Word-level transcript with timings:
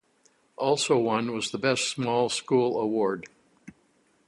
Also 0.57 0.97
won 0.97 1.31
was 1.31 1.51
the 1.51 1.59
best 1.59 1.87
small 1.89 2.27
school 2.27 2.79
award. 2.81 3.27